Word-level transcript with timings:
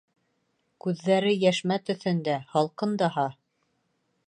Күҙҙәре 0.85 1.33
йәшмә 1.35 1.77
төҫөндә, 1.91 2.41
һалҡын 2.55 2.99
даһа. 3.03 3.29